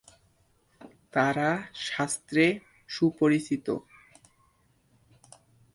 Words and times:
তারা 1.13 1.49
শাস্ত্রে 1.87 2.45
সুপরিচিত। 2.89 3.67